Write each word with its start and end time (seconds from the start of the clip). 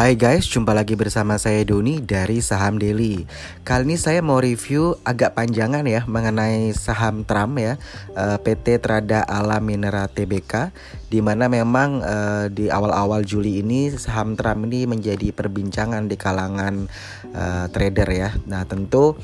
Hai 0.00 0.16
guys, 0.16 0.48
jumpa 0.48 0.72
lagi 0.72 0.96
bersama 0.96 1.36
saya 1.36 1.60
Doni 1.60 2.00
dari 2.00 2.40
Saham 2.40 2.80
Daily. 2.80 3.28
Kali 3.68 3.84
ini 3.84 4.00
saya 4.00 4.24
mau 4.24 4.40
review 4.40 4.96
agak 5.04 5.36
panjangan 5.36 5.84
ya 5.84 6.08
mengenai 6.08 6.72
saham 6.72 7.20
Trump 7.28 7.60
ya, 7.60 7.76
eh, 8.16 8.38
PT 8.40 8.80
Trada 8.80 9.20
Alam 9.28 9.60
Minera 9.60 10.08
Tbk, 10.08 10.72
di 11.12 11.20
mana 11.20 11.52
memang 11.52 12.00
uh, 12.00 12.48
di 12.48 12.72
awal-awal 12.72 13.28
Juli 13.28 13.60
ini 13.60 13.92
saham 13.92 14.40
Trump 14.40 14.72
ini 14.72 14.88
menjadi 14.88 15.36
perbincangan 15.36 16.08
di 16.08 16.16
kalangan 16.16 16.88
uh, 17.36 17.68
trader 17.68 18.08
ya. 18.08 18.32
Nah 18.48 18.64
tentu 18.64 19.20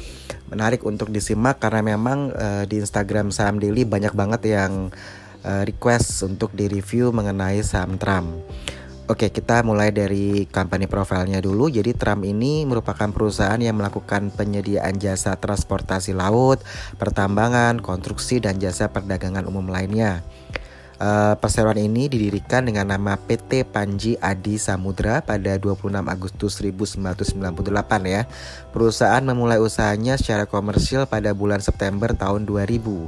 menarik 0.52 0.84
untuk 0.84 1.08
disimak 1.08 1.56
karena 1.56 1.96
memang 1.96 2.36
di 2.68 2.84
Instagram 2.84 3.32
Saham 3.32 3.64
Daily 3.64 3.88
banyak 3.88 4.12
banget 4.12 4.44
yang 4.52 4.92
request 5.40 6.20
untuk 6.28 6.52
direview 6.52 7.16
mengenai 7.16 7.64
saham 7.64 7.96
Trump. 7.96 8.44
Oke, 9.06 9.30
kita 9.30 9.62
mulai 9.62 9.94
dari 9.94 10.50
company 10.50 10.90
profilnya 10.90 11.38
dulu. 11.38 11.70
Jadi 11.70 11.94
Trump 11.94 12.26
ini 12.26 12.66
merupakan 12.66 13.06
perusahaan 13.14 13.54
yang 13.54 13.78
melakukan 13.78 14.34
penyediaan 14.34 14.98
jasa 14.98 15.38
transportasi 15.38 16.10
laut, 16.10 16.58
pertambangan, 16.98 17.78
konstruksi 17.78 18.42
dan 18.42 18.58
jasa 18.58 18.90
perdagangan 18.90 19.46
umum 19.46 19.70
lainnya. 19.70 20.26
Uh, 20.98 21.38
perseroan 21.38 21.76
ini 21.76 22.10
didirikan 22.10 22.66
dengan 22.66 22.88
nama 22.88 23.14
PT 23.14 23.68
Panji 23.68 24.16
Adi 24.18 24.58
Samudra 24.58 25.22
pada 25.22 25.54
26 25.54 25.86
Agustus 26.02 26.58
1998 26.58 28.10
ya. 28.10 28.26
Perusahaan 28.74 29.22
memulai 29.22 29.62
usahanya 29.62 30.18
secara 30.18 30.50
komersil 30.50 31.06
pada 31.06 31.30
bulan 31.30 31.62
September 31.62 32.10
tahun 32.10 32.42
2000. 32.42 33.06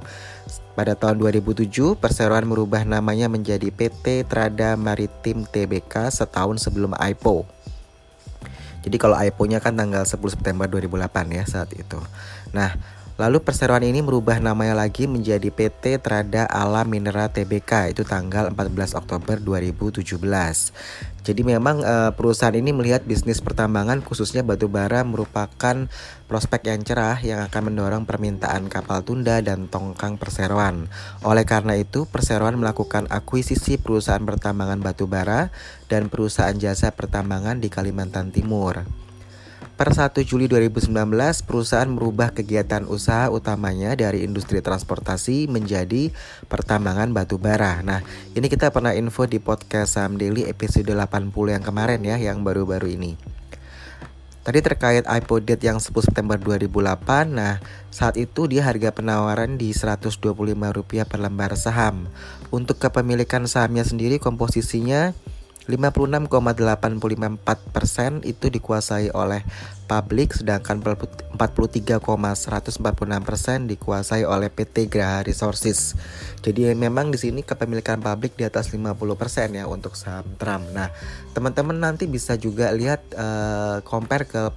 Pada 0.78 0.95
tahun 0.95 1.18
2007, 1.18 1.98
perseroan 1.98 2.46
merubah 2.46 2.87
namanya 2.87 3.27
menjadi 3.27 3.66
PT 3.74 4.30
Trada 4.30 4.78
Maritim 4.78 5.42
Tbk 5.42 6.07
setahun 6.07 6.62
sebelum 6.62 6.95
IPO. 6.95 7.43
Jadi 8.87 8.95
kalau 8.95 9.18
IPO-nya 9.18 9.59
kan 9.59 9.74
tanggal 9.74 10.06
10 10.06 10.23
September 10.30 10.71
2008 10.71 11.34
ya 11.34 11.43
saat 11.51 11.74
itu. 11.74 11.99
Nah, 12.54 12.79
Lalu 13.19 13.43
perseroan 13.43 13.83
ini 13.83 13.99
merubah 13.99 14.38
namanya 14.38 14.79
lagi 14.79 15.11
menjadi 15.11 15.51
PT 15.51 15.99
Trada 15.99 16.47
Alam 16.47 16.87
Minera 16.87 17.27
Tbk 17.27 17.91
itu 17.91 18.07
tanggal 18.07 18.55
14 18.55 18.95
Oktober 18.95 19.43
2017. 19.43 20.07
Jadi 21.27 21.43
memang 21.43 21.83
e, 21.83 22.15
perusahaan 22.15 22.55
ini 22.55 22.71
melihat 22.71 23.02
bisnis 23.02 23.43
pertambangan 23.43 24.07
khususnya 24.07 24.46
batu 24.46 24.71
bara 24.71 25.02
merupakan 25.02 25.91
prospek 26.30 26.71
yang 26.71 26.87
cerah 26.87 27.19
yang 27.19 27.43
akan 27.43 27.74
mendorong 27.74 28.07
permintaan 28.07 28.71
kapal 28.71 29.02
tunda 29.02 29.43
dan 29.43 29.66
tongkang 29.66 30.15
perseroan. 30.15 30.87
Oleh 31.27 31.43
karena 31.43 31.74
itu, 31.74 32.07
perseroan 32.07 32.55
melakukan 32.55 33.11
akuisisi 33.11 33.83
perusahaan 33.83 34.23
pertambangan 34.23 34.79
batu 34.79 35.11
bara 35.11 35.51
dan 35.91 36.07
perusahaan 36.07 36.55
jasa 36.55 36.95
pertambangan 36.95 37.59
di 37.59 37.66
Kalimantan 37.66 38.30
Timur. 38.30 39.07
Per 39.79 39.95
1 39.95 40.26
Juli 40.26 40.51
2019, 40.51 40.90
perusahaan 41.46 41.87
merubah 41.87 42.34
kegiatan 42.34 42.82
usaha 42.90 43.30
utamanya 43.30 43.95
dari 43.95 44.26
industri 44.26 44.59
transportasi 44.59 45.46
menjadi 45.46 46.10
pertambangan 46.51 47.15
batu 47.15 47.38
bara. 47.38 47.79
Nah, 47.87 48.02
ini 48.34 48.51
kita 48.51 48.74
pernah 48.74 48.90
info 48.99 49.30
di 49.30 49.38
podcast 49.38 49.95
Saham 49.95 50.18
Daily 50.18 50.51
episode 50.51 50.90
80 50.90 51.30
yang 51.54 51.62
kemarin 51.62 52.02
ya, 52.02 52.18
yang 52.18 52.43
baru-baru 52.43 52.90
ini. 52.99 53.15
Tadi 54.43 54.59
terkait 54.66 55.06
IPO 55.06 55.46
date 55.46 55.71
yang 55.71 55.79
10 55.79 55.95
September 56.10 56.34
2008, 56.34 57.30
nah 57.30 57.62
saat 57.95 58.18
itu 58.18 58.51
dia 58.51 58.66
harga 58.66 58.90
penawaran 58.90 59.62
di 59.62 59.71
Rp125 59.71 61.06
per 61.06 61.23
lembar 61.23 61.54
saham. 61.54 62.10
Untuk 62.51 62.82
kepemilikan 62.82 63.46
sahamnya 63.46 63.87
sendiri 63.87 64.19
komposisinya 64.19 65.15
56,854% 65.69 68.25
itu 68.25 68.49
dikuasai 68.49 69.12
oleh 69.12 69.44
publik 69.84 70.33
sedangkan 70.33 70.81
43,146% 71.37 73.69
dikuasai 73.69 74.25
oleh 74.25 74.49
PT 74.49 74.89
Graha 74.89 75.28
Resources. 75.28 75.93
Jadi 76.41 76.73
memang 76.73 77.12
di 77.12 77.21
sini 77.21 77.45
kepemilikan 77.45 78.01
publik 78.01 78.33
di 78.41 78.49
atas 78.49 78.73
50% 78.73 78.97
ya 79.53 79.69
untuk 79.69 79.93
saham 79.93 80.25
Trump. 80.41 80.73
Nah, 80.73 80.89
teman-teman 81.37 81.77
nanti 81.77 82.09
bisa 82.09 82.41
juga 82.41 82.73
lihat 82.73 83.05
uh, 83.12 83.84
compare 83.84 84.25
ke 84.25 84.49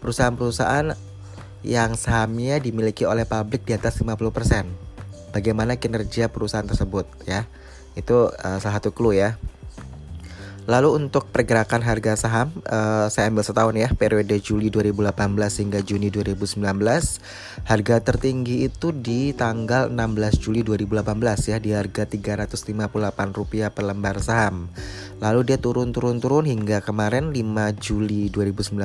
perusahaan-perusahaan 0.00 0.96
yang 1.64 1.96
sahamnya 1.96 2.60
dimiliki 2.60 3.08
oleh 3.08 3.24
publik 3.24 3.64
di 3.64 3.72
atas 3.76 4.00
50%. 4.00 4.12
Bagaimana 5.32 5.76
kinerja 5.80 6.28
perusahaan 6.32 6.68
tersebut 6.68 7.04
ya. 7.28 7.44
Itu 7.96 8.32
uh, 8.32 8.58
salah 8.60 8.80
satu 8.80 8.92
clue 8.92 9.16
ya. 9.16 9.40
Lalu 10.64 10.96
untuk 10.96 11.28
pergerakan 11.28 11.84
harga 11.84 12.16
saham, 12.16 12.48
uh, 12.64 13.12
saya 13.12 13.28
ambil 13.28 13.44
setahun 13.44 13.76
ya, 13.76 13.92
periode 13.92 14.32
Juli 14.40 14.72
2018 14.72 15.60
hingga 15.60 15.84
Juni 15.84 16.08
2019. 16.08 16.64
Harga 17.68 17.96
tertinggi 18.00 18.64
itu 18.64 18.88
di 18.96 19.36
tanggal 19.36 19.92
16 19.92 20.40
Juli 20.40 20.64
2018 20.64 21.52
ya, 21.52 21.60
di 21.60 21.76
harga 21.76 22.08
Rp358 22.08 23.68
per 23.76 23.84
lembar 23.84 24.16
saham. 24.24 24.72
Lalu 25.22 25.54
dia 25.54 25.58
turun-turun-turun 25.60 26.48
hingga 26.48 26.82
kemarin 26.82 27.30
5 27.30 27.76
Juli 27.78 28.32
2019. 28.32 28.78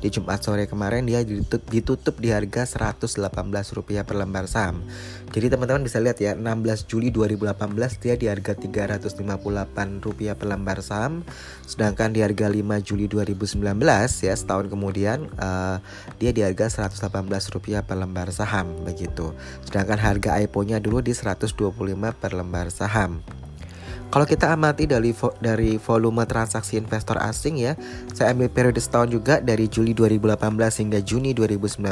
Di 0.00 0.08
Jumat 0.08 0.40
sore 0.40 0.64
kemarin 0.70 1.04
dia 1.04 1.20
ditutup, 1.20 1.62
ditutup 1.68 2.16
di 2.20 2.32
harga 2.32 2.64
Rp118 2.64 4.04
per 4.04 4.16
lembar 4.16 4.48
saham. 4.48 4.80
Jadi 5.34 5.50
teman-teman 5.50 5.82
bisa 5.82 5.98
lihat 5.98 6.22
ya, 6.22 6.38
16 6.38 6.86
Juli 6.86 7.10
2018 7.10 8.00
dia 8.00 8.14
di 8.14 8.26
harga 8.30 8.54
Rp358 8.54 10.34
per 10.36 10.46
lembar 10.46 10.78
saham 10.84 11.26
sedangkan 11.64 12.12
di 12.12 12.20
harga 12.22 12.46
5 12.48 12.86
Juli 12.86 13.06
2019 13.10 13.64
ya 14.22 14.34
setahun 14.34 14.66
kemudian 14.68 15.28
uh, 15.40 15.80
dia 16.20 16.30
di 16.30 16.44
harga 16.44 16.70
Rp118 16.70 17.84
per 17.84 17.96
lembar 17.96 18.28
saham 18.30 18.84
begitu 18.84 19.32
sedangkan 19.66 19.98
harga 19.98 20.38
IPO-nya 20.44 20.78
dulu 20.78 21.00
di 21.00 21.12
125 21.16 21.50
per 22.16 22.32
lembar 22.36 22.68
saham 22.70 23.24
kalau 24.14 24.30
kita 24.30 24.54
amati 24.54 24.86
dari 24.86 25.10
vo 25.10 25.34
dari 25.42 25.74
volume 25.74 26.22
transaksi 26.22 26.78
investor 26.78 27.18
asing 27.18 27.58
ya, 27.58 27.74
saya 28.14 28.30
ambil 28.30 28.46
periode 28.46 28.78
setahun 28.78 29.10
juga 29.10 29.42
dari 29.42 29.66
Juli 29.66 29.90
2018 29.90 30.38
hingga 30.86 31.02
Juni 31.02 31.34
2019. 31.34 31.82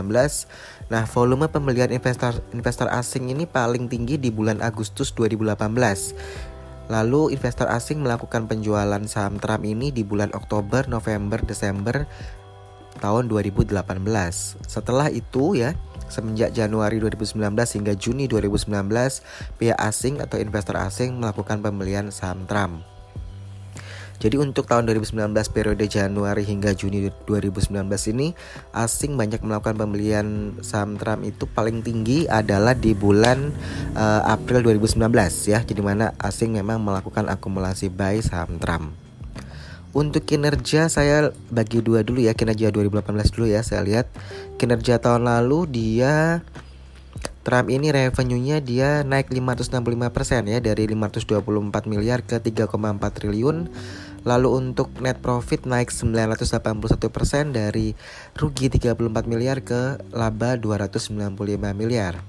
Nah, 0.86 1.02
volume 1.10 1.50
pembelian 1.50 1.90
investor 1.90 2.38
investor 2.54 2.86
asing 2.94 3.34
ini 3.34 3.42
paling 3.42 3.90
tinggi 3.90 4.22
di 4.22 4.30
bulan 4.30 4.62
Agustus 4.62 5.10
2018 5.18 6.62
Lalu 6.92 7.32
investor 7.32 7.72
asing 7.72 8.02
melakukan 8.04 8.44
penjualan 8.50 9.00
saham 9.08 9.40
Trump 9.40 9.64
ini 9.64 9.88
di 9.88 10.04
bulan 10.04 10.28
Oktober, 10.36 10.84
November, 10.90 11.40
Desember 11.40 12.04
tahun 13.00 13.32
2018. 13.32 13.72
Setelah 14.66 15.08
itu 15.08 15.56
ya, 15.56 15.72
semenjak 16.12 16.52
Januari 16.52 17.00
2019 17.00 17.40
hingga 17.56 17.96
Juni 17.96 18.28
2019, 18.28 18.68
pihak 19.56 19.78
asing 19.80 20.20
atau 20.20 20.36
investor 20.36 20.76
asing 20.76 21.16
melakukan 21.16 21.64
pembelian 21.64 22.12
saham 22.12 22.44
Trump. 22.44 22.84
Jadi 24.22 24.38
untuk 24.38 24.70
tahun 24.70 24.86
2019 24.86 25.34
periode 25.50 25.82
Januari 25.90 26.46
hingga 26.46 26.70
Juni 26.78 27.10
2019 27.26 27.74
ini 28.14 28.30
asing 28.70 29.18
banyak 29.18 29.42
melakukan 29.42 29.74
pembelian 29.74 30.54
saham 30.62 30.94
Trump 30.94 31.26
itu 31.26 31.42
paling 31.50 31.82
tinggi 31.82 32.30
adalah 32.30 32.78
di 32.78 32.94
bulan 32.94 33.50
uh, 33.98 34.22
April 34.30 34.62
2019 34.62 35.02
ya. 35.50 35.66
Jadi 35.66 35.82
mana 35.82 36.14
asing 36.22 36.54
memang 36.54 36.78
melakukan 36.78 37.26
akumulasi 37.26 37.90
buy 37.90 38.22
saham 38.22 38.62
Trump. 38.62 38.94
Untuk 39.92 40.24
kinerja 40.24 40.88
saya 40.88 41.36
bagi 41.52 41.84
dua 41.84 42.00
dulu 42.00 42.24
ya 42.24 42.32
kinerja 42.32 42.72
2018 42.72 43.12
dulu 43.36 43.46
ya 43.48 43.60
saya 43.60 43.84
lihat 43.84 44.08
kinerja 44.56 44.96
tahun 45.04 45.28
lalu 45.28 45.68
dia 45.68 46.40
Trump 47.44 47.68
ini 47.68 47.92
revenue-nya 47.92 48.62
dia 48.64 49.04
naik 49.04 49.28
565% 49.28 50.48
ya 50.48 50.58
dari 50.62 50.84
524 50.88 51.90
miliar 51.90 52.24
ke 52.24 52.40
3,4 52.40 52.70
triliun 53.12 53.68
Lalu 54.22 54.48
untuk 54.54 54.94
net 55.02 55.18
profit 55.18 55.66
naik 55.66 55.90
981% 55.90 56.78
dari 57.50 57.98
rugi 58.38 58.70
34 58.70 58.94
miliar 59.26 59.66
ke 59.66 59.98
laba 60.14 60.54
295 60.54 61.34
miliar. 61.74 62.22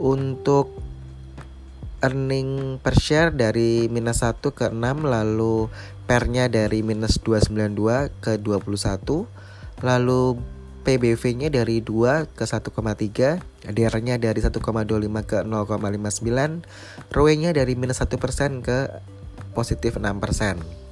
Untuk 0.00 0.72
earning 2.04 2.76
per 2.84 3.00
share 3.00 3.32
dari 3.32 3.88
minus 3.88 4.20
1 4.20 4.44
ke 4.44 4.68
6 4.68 4.76
lalu 5.00 5.72
pernya 6.04 6.52
dari 6.52 6.84
minus 6.84 7.16
292 7.24 8.12
ke 8.20 8.36
21 8.36 9.24
lalu 9.80 10.22
PBV-nya 10.84 11.48
dari 11.48 11.80
2 11.80 12.36
ke 12.36 12.44
1,3 12.44 13.72
DR-nya 13.72 14.20
dari 14.20 14.40
1,25 14.44 14.60
ke 15.24 15.38
0,59 15.48 17.08
ROE-nya 17.08 17.50
dari 17.56 17.72
minus 17.72 18.04
1% 18.04 18.60
ke 18.60 18.78
positif 19.56 19.96
6% 19.96 20.84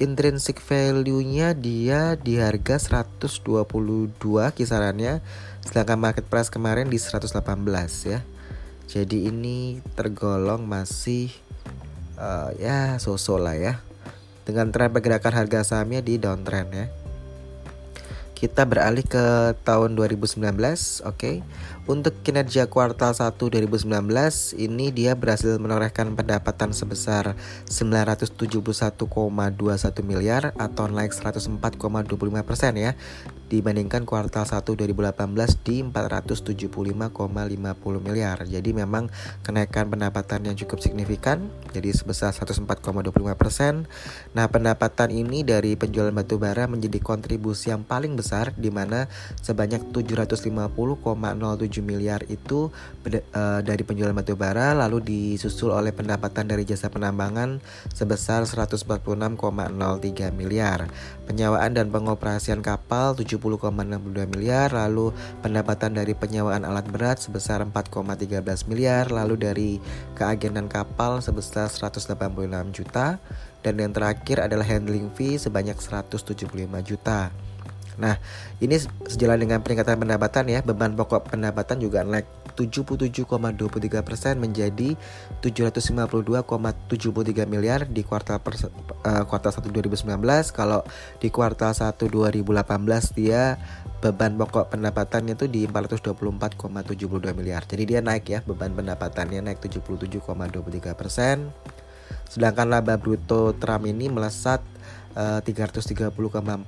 intrinsic 0.00 0.58
value-nya 0.58 1.54
dia 1.54 2.18
di 2.18 2.40
harga 2.40 3.06
122 3.06 4.18
kisarannya 4.56 5.22
sedangkan 5.62 5.98
market 6.00 6.26
price 6.26 6.50
kemarin 6.50 6.90
di 6.90 6.98
118 6.98 7.38
ya. 8.10 8.26
Jadi 8.90 9.28
ini 9.30 9.78
tergolong 9.94 10.64
masih 10.64 11.30
uh, 12.18 12.50
ya 12.56 12.96
sosok 12.98 13.38
lah 13.42 13.56
ya. 13.56 13.74
dengan 14.42 14.74
tren 14.74 14.90
pergerakan 14.90 15.38
harga 15.38 15.62
sahamnya 15.62 16.02
di 16.02 16.18
downtrend 16.18 16.74
ya 16.74 16.86
kita 18.42 18.66
beralih 18.66 19.06
ke 19.06 19.54
tahun 19.62 19.94
2019, 19.94 20.42
oke. 20.42 21.14
Okay. 21.14 21.46
Untuk 21.82 22.22
kinerja 22.22 22.70
kuartal 22.70 23.10
1 23.10 23.34
2019 23.42 23.90
ini 24.54 24.94
dia 24.94 25.18
berhasil 25.18 25.58
menorehkan 25.58 26.14
pendapatan 26.14 26.70
sebesar 26.70 27.34
971,21 27.66 29.02
miliar 30.06 30.54
atau 30.62 30.86
naik 30.86 31.10
104,25% 31.10 31.58
ya 32.78 32.94
dibandingkan 33.50 34.06
kuartal 34.06 34.46
1 34.46 34.62
2018 34.62 35.66
di 35.66 35.82
475,50 35.82 36.70
miliar. 37.98 38.46
Jadi 38.46 38.70
memang 38.72 39.10
kenaikan 39.42 39.90
pendapatan 39.90 40.46
yang 40.46 40.54
cukup 40.54 40.78
signifikan 40.78 41.50
jadi 41.74 41.90
sebesar 41.90 42.30
104,25%. 42.30 43.84
Nah, 44.38 44.46
pendapatan 44.46 45.10
ini 45.10 45.42
dari 45.42 45.74
penjualan 45.74 46.14
batu 46.14 46.38
bara 46.38 46.70
menjadi 46.70 47.02
kontribusi 47.02 47.74
yang 47.74 47.82
paling 47.84 48.14
besar 48.14 48.54
di 48.54 48.70
mana 48.70 49.10
sebanyak 49.42 49.90
750,07 49.90 51.71
miliar 51.80 52.26
itu 52.28 52.68
uh, 52.68 53.60
dari 53.64 53.82
penjualan 53.86 54.12
batu 54.12 54.36
bara 54.36 54.76
lalu 54.76 55.00
disusul 55.00 55.72
oleh 55.72 55.96
pendapatan 55.96 56.44
dari 56.44 56.68
jasa 56.68 56.92
penambangan 56.92 57.64
sebesar 57.96 58.44
146,03 58.44 59.38
miliar. 60.36 60.90
Penyewaan 61.24 61.72
dan 61.72 61.88
pengoperasian 61.88 62.60
kapal 62.60 63.16
70 63.16 63.62
10,62 63.62 64.32
miliar, 64.32 64.72
lalu 64.72 65.12
pendapatan 65.44 65.94
dari 65.94 66.16
penyewaan 66.16 66.64
alat 66.64 66.88
berat 66.88 67.20
sebesar 67.20 67.60
4,13 67.62 68.66
miliar, 68.66 69.12
lalu 69.12 69.34
dari 69.36 69.70
keagenan 70.16 70.66
kapal 70.66 71.20
sebesar 71.20 71.68
186 71.68 72.16
juta, 72.72 73.22
dan 73.60 73.74
yang 73.78 73.92
terakhir 73.92 74.42
adalah 74.42 74.64
handling 74.64 75.12
fee 75.12 75.36
sebanyak 75.36 75.76
175 75.76 76.48
juta. 76.82 77.51
Nah, 78.00 78.16
ini 78.62 78.78
sejalan 79.08 79.40
dengan 79.44 79.60
peningkatan 79.60 80.00
pendapatan 80.00 80.48
ya, 80.48 80.62
beban 80.64 80.96
pokok 80.96 81.28
pendapatan 81.32 81.80
juga 81.82 82.04
naik 82.06 82.24
77,23% 82.56 84.36
menjadi 84.36 84.96
752,73 85.40 87.48
miliar 87.48 87.88
di 87.88 88.04
kuartal 88.04 88.38
per, 88.40 88.54
uh, 88.60 89.24
kuartal 89.28 89.52
1 89.52 89.72
2019. 89.72 90.52
Kalau 90.52 90.84
di 91.20 91.30
kuartal 91.32 91.72
1 91.72 92.08
2018 92.08 93.12
dia 93.16 93.56
beban 94.02 94.34
pokok 94.34 94.74
pendapatannya 94.74 95.38
itu 95.38 95.46
di 95.48 95.66
424,72 95.68 97.32
miliar. 97.36 97.62
Jadi 97.64 97.84
dia 97.86 98.00
naik 98.02 98.28
ya, 98.28 98.42
beban 98.44 98.74
pendapatannya 98.74 99.42
naik 99.46 99.60
77,23%. 99.62 101.38
Sedangkan 102.32 102.72
laba 102.72 102.96
bruto 102.96 103.52
Trump 103.60 103.84
ini 103.84 104.08
melesat 104.08 104.64
330,41 105.16 106.12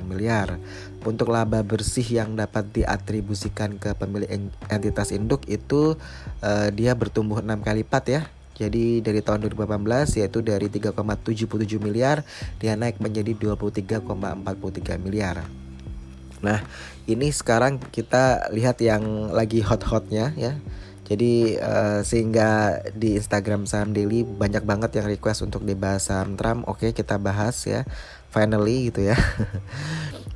miliar. 0.05 0.57
Untuk 1.05 1.29
laba 1.33 1.61
bersih 1.65 2.05
yang 2.05 2.37
dapat 2.37 2.69
diatribusikan 2.73 3.77
ke 3.77 3.93
pemilik 3.97 4.29
entitas 4.69 5.13
induk 5.13 5.45
itu 5.49 5.97
uh, 6.45 6.69
dia 6.73 6.93
bertumbuh 6.97 7.41
6 7.41 7.65
kali 7.65 7.85
lipat 7.85 8.05
ya. 8.11 8.23
Jadi 8.59 8.99
dari 9.07 9.23
tahun 9.23 9.47
2018 9.47 10.19
yaitu 10.19 10.43
dari 10.43 10.67
3,77 10.67 11.79
miliar 11.79 12.27
dia 12.59 12.75
naik 12.75 12.99
menjadi 12.99 13.31
23,43 13.55 14.99
miliar. 14.99 15.47
Nah, 16.43 16.63
ini 17.07 17.31
sekarang 17.31 17.79
kita 17.79 18.51
lihat 18.51 18.83
yang 18.83 19.31
lagi 19.31 19.63
hot-hotnya 19.63 20.35
ya 20.35 20.59
jadi 21.09 21.57
uh, 21.57 22.01
sehingga 22.05 22.85
di 22.93 23.17
Instagram 23.17 23.65
saham 23.65 23.97
daily 23.97 24.29
banyak 24.29 24.61
banget 24.69 25.01
yang 25.01 25.09
request 25.09 25.41
untuk 25.41 25.65
dibahas 25.65 26.13
saham 26.13 26.37
Trump. 26.37 26.69
Oke, 26.69 26.93
kita 26.93 27.17
bahas 27.17 27.57
ya. 27.65 27.89
Finally 28.29 28.93
gitu 28.93 29.09
ya. 29.09 29.17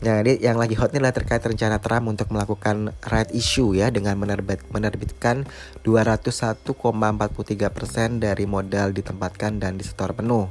Nah, 0.02 0.18
ini 0.18 0.34
yang 0.42 0.58
lagi 0.58 0.74
hot 0.74 0.90
ini 0.90 0.98
adalah 0.98 1.14
terkait 1.14 1.38
rencana 1.46 1.78
Trump 1.78 2.10
untuk 2.10 2.26
melakukan 2.34 2.90
right 3.06 3.30
issue 3.30 3.70
ya 3.70 3.86
dengan 3.86 4.18
menerbit, 4.18 4.58
menerbitkan 4.74 5.46
201,43% 5.86 6.66
dari 8.18 8.42
modal 8.50 8.90
ditempatkan 8.90 9.62
dan 9.62 9.78
disetor 9.78 10.10
penuh. 10.10 10.50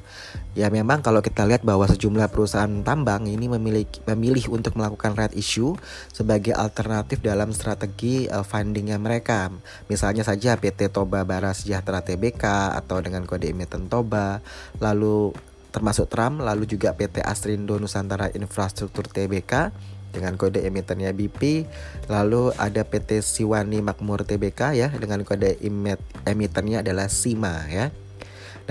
Ya 0.51 0.67
memang 0.67 0.99
kalau 0.99 1.23
kita 1.23 1.47
lihat 1.47 1.63
bahwa 1.63 1.87
sejumlah 1.87 2.27
perusahaan 2.27 2.83
tambang 2.83 3.23
ini 3.23 3.47
memiliki 3.47 4.03
memilih 4.03 4.51
untuk 4.51 4.75
melakukan 4.75 5.15
right 5.15 5.31
issue 5.31 5.79
sebagai 6.11 6.51
alternatif 6.51 7.23
dalam 7.23 7.55
strategi 7.55 8.27
uh, 8.27 8.43
fundingnya 8.43 8.99
mereka. 8.99 9.47
Misalnya 9.87 10.27
saja 10.27 10.59
PT 10.59 10.91
Toba 10.91 11.23
Bara 11.23 11.55
Sejahtera 11.55 12.03
Tbk 12.03 12.43
atau 12.75 12.99
dengan 12.99 13.23
kode 13.23 13.47
emiten 13.47 13.87
Toba, 13.87 14.43
lalu 14.83 15.31
termasuk 15.71 16.11
Trump, 16.11 16.43
lalu 16.43 16.67
juga 16.67 16.91
PT 16.91 17.23
Astrindo 17.23 17.79
Nusantara 17.79 18.27
Infrastruktur 18.35 19.07
Tbk 19.07 19.71
dengan 20.11 20.35
kode 20.35 20.67
emitennya 20.67 21.15
BP, 21.15 21.63
lalu 22.11 22.51
ada 22.59 22.83
PT 22.83 23.23
Siwani 23.23 23.79
Makmur 23.79 24.27
Tbk 24.27 24.75
ya 24.75 24.91
dengan 24.91 25.23
kode 25.23 25.63
emit 25.63 26.03
emitennya 26.27 26.83
adalah 26.83 27.07
SIMA 27.07 27.71
ya. 27.71 27.87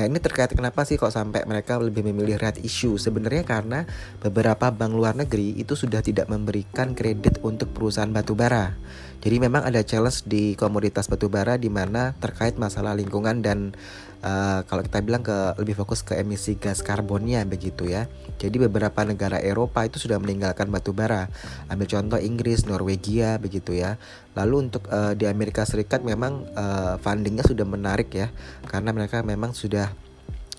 Nah 0.00 0.08
ini 0.08 0.17
terkait 0.17 0.49
kenapa 0.56 0.88
sih 0.88 0.97
kok 0.97 1.12
sampai 1.12 1.44
mereka 1.44 1.76
lebih 1.76 2.00
memilih 2.00 2.41
red 2.41 2.56
issue? 2.64 2.97
Sebenarnya 2.97 3.44
karena 3.44 3.85
beberapa 4.25 4.73
bank 4.73 4.97
luar 4.97 5.12
negeri 5.12 5.61
itu 5.61 5.76
sudah 5.76 6.00
tidak 6.00 6.25
memberikan 6.32 6.97
kredit 6.97 7.37
untuk 7.44 7.69
perusahaan 7.76 8.08
batubara 8.08 8.81
Jadi 9.21 9.37
memang 9.37 9.69
ada 9.69 9.85
challenge 9.85 10.25
di 10.25 10.57
komoditas 10.57 11.05
batubara 11.05 11.61
di 11.61 11.69
mana 11.69 12.17
terkait 12.17 12.57
masalah 12.57 12.97
lingkungan 12.97 13.45
dan 13.45 13.77
uh, 14.25 14.65
kalau 14.65 14.81
kita 14.81 15.05
bilang 15.05 15.21
ke 15.21 15.61
lebih 15.61 15.77
fokus 15.77 16.01
ke 16.01 16.17
emisi 16.17 16.57
gas 16.57 16.81
karbonnya 16.81 17.45
begitu 17.45 17.85
ya. 17.85 18.09
Jadi 18.41 18.57
beberapa 18.57 19.05
negara 19.05 19.37
Eropa 19.37 19.85
itu 19.85 20.01
sudah 20.01 20.17
meninggalkan 20.17 20.73
batu 20.73 20.97
bara. 20.97 21.29
Ambil 21.69 21.85
contoh 21.85 22.17
Inggris, 22.17 22.65
Norwegia 22.65 23.37
begitu 23.37 23.77
ya. 23.77 24.01
Lalu 24.33 24.73
untuk 24.73 24.89
uh, 24.89 25.13
di 25.13 25.29
Amerika 25.29 25.69
Serikat 25.69 26.01
memang 26.01 26.49
uh, 26.57 26.97
fundingnya 27.05 27.45
sudah 27.45 27.69
menarik 27.69 28.09
ya, 28.17 28.33
karena 28.73 28.97
mereka 28.97 29.21
memang 29.21 29.53
sudah 29.53 29.93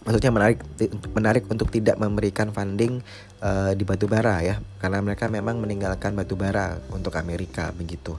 maksudnya 0.01 0.33
menarik 0.33 0.59
menarik 1.13 1.43
untuk 1.45 1.69
tidak 1.69 1.97
memberikan 2.01 2.49
funding 2.49 3.05
uh, 3.41 3.71
di 3.77 3.85
batu 3.85 4.09
bara 4.09 4.41
ya 4.41 4.55
karena 4.81 4.97
mereka 5.01 5.29
memang 5.29 5.61
meninggalkan 5.61 6.17
batu 6.17 6.33
bara 6.33 6.81
untuk 6.89 7.13
Amerika 7.17 7.69
begitu. 7.73 8.17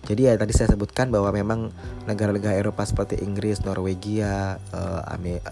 Jadi 0.00 0.32
ya 0.32 0.34
tadi 0.40 0.56
saya 0.56 0.72
sebutkan 0.72 1.12
bahwa 1.12 1.28
memang 1.28 1.68
negara-negara 2.08 2.56
Eropa 2.56 2.88
seperti 2.88 3.20
Inggris, 3.20 3.60
Norwegia, 3.68 4.56
uh, 4.72 5.04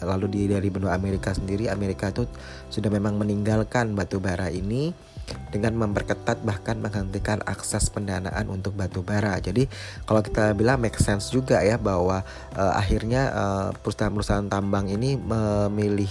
lalu 0.08 0.26
di 0.32 0.40
dari 0.48 0.72
benua 0.72 0.96
Amerika 0.96 1.36
sendiri, 1.36 1.68
Amerika 1.68 2.08
itu 2.08 2.24
sudah 2.72 2.88
memang 2.88 3.20
meninggalkan 3.20 3.92
batu 3.92 4.24
bara 4.24 4.48
ini 4.48 4.96
dengan 5.48 5.76
memperketat 5.76 6.44
bahkan 6.44 6.76
menghentikan 6.78 7.40
akses 7.48 7.88
pendanaan 7.88 8.48
untuk 8.52 8.76
batu 8.76 9.00
bara. 9.00 9.40
Jadi 9.40 9.64
kalau 10.04 10.20
kita 10.20 10.52
bilang 10.52 10.80
make 10.80 11.00
sense 11.00 11.32
juga 11.32 11.60
ya 11.64 11.80
bahwa 11.80 12.20
uh, 12.56 12.72
akhirnya 12.76 13.32
uh, 13.32 13.68
perusahaan-perusahaan 13.80 14.48
tambang 14.48 14.88
ini 14.92 15.16
memilih 15.16 16.10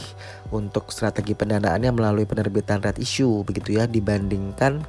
untuk 0.49 0.89
strategi 0.89 1.37
pendanaannya 1.37 1.91
melalui 1.91 2.25
penerbitan 2.25 2.81
red 2.81 2.97
issue 2.97 3.43
begitu 3.43 3.77
ya 3.77 3.85
dibandingkan 3.85 4.81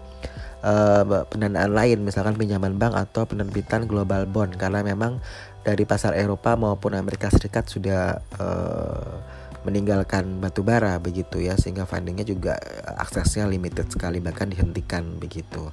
uh, 0.63 1.25
pendanaan 1.29 1.75
lain 1.75 2.03
misalkan 2.03 2.39
pinjaman 2.39 2.79
bank 2.79 2.95
atau 2.95 3.27
penerbitan 3.27 3.87
global 3.87 4.27
bond 4.27 4.55
karena 4.57 4.83
memang 4.83 5.19
dari 5.67 5.85
pasar 5.85 6.17
Eropa 6.17 6.57
maupun 6.57 6.97
Amerika 6.97 7.29
Serikat 7.29 7.69
sudah 7.69 8.23
uh, 8.41 9.38
meninggalkan 9.67 10.39
batu 10.39 10.63
bara 10.63 10.99
begitu 11.03 11.43
ya 11.43 11.59
sehingga 11.59 11.89
fundingnya 11.89 12.27
juga 12.27 12.59
aksesnya 12.99 13.51
limited 13.51 13.91
sekali 13.91 14.23
bahkan 14.23 14.51
dihentikan 14.51 15.19
begitu. 15.19 15.71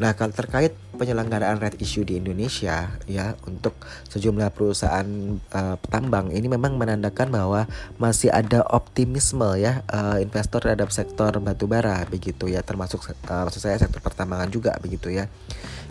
Nah, 0.00 0.16
kalau 0.16 0.32
terkait 0.32 0.72
penyelenggaraan 0.96 1.60
red 1.60 1.76
issue 1.76 2.08
di 2.08 2.16
Indonesia 2.16 2.88
ya 3.04 3.36
untuk 3.44 3.76
sejumlah 4.08 4.48
perusahaan 4.48 5.04
uh, 5.52 5.76
tambang 5.92 6.32
ini 6.32 6.48
memang 6.48 6.80
menandakan 6.80 7.28
bahwa 7.28 7.68
masih 8.00 8.32
ada 8.32 8.64
optimisme 8.72 9.60
ya 9.60 9.84
uh, 9.92 10.16
investor 10.16 10.64
terhadap 10.64 10.88
sektor 10.88 11.36
batubara 11.44 12.00
begitu 12.08 12.48
ya 12.48 12.64
termasuk 12.64 13.12
uh, 13.28 13.44
maksud 13.44 13.60
saya 13.60 13.76
sektor 13.76 14.00
pertambangan 14.00 14.48
juga 14.48 14.72
begitu 14.80 15.12
ya. 15.12 15.28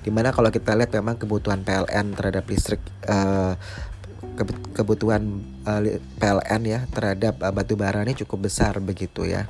Di 0.01 0.09
mana 0.09 0.33
kalau 0.33 0.49
kita 0.49 0.73
lihat 0.73 0.89
memang 0.89 1.21
kebutuhan 1.21 1.61
PLN 1.61 2.17
terhadap 2.17 2.49
listrik 2.49 2.81
uh, 3.05 3.53
kebutuhan 4.75 5.43
uh, 5.67 5.81
PLN 6.19 6.61
ya 6.67 6.79
terhadap 6.91 7.39
uh, 7.43 7.51
batu 7.51 7.79
bara 7.79 8.03
ini 8.03 8.15
cukup 8.15 8.47
besar 8.51 8.77
begitu 8.83 9.27
ya. 9.27 9.47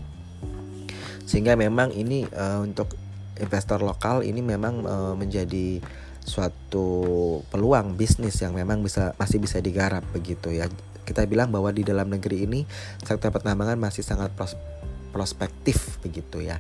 Sehingga 1.26 1.54
memang 1.54 1.94
ini 1.94 2.26
uh, 2.34 2.66
untuk 2.66 2.94
investor 3.40 3.80
lokal 3.80 4.28
ini 4.28 4.44
memang 4.44 4.84
menjadi 5.16 5.80
suatu 6.28 6.92
peluang 7.48 7.96
bisnis 7.96 8.36
yang 8.44 8.52
memang 8.52 8.84
bisa 8.84 9.16
masih 9.16 9.40
bisa 9.40 9.64
digarap 9.64 10.04
begitu 10.12 10.52
ya. 10.52 10.68
Kita 11.08 11.24
bilang 11.24 11.48
bahwa 11.48 11.72
di 11.72 11.88
dalam 11.88 12.12
negeri 12.12 12.44
ini 12.44 12.68
sektor 13.00 13.32
pertambangan 13.32 13.80
masih 13.80 14.04
sangat 14.04 14.36
pros 14.36 14.60
prospektif 15.16 16.04
begitu 16.04 16.44
ya. 16.44 16.60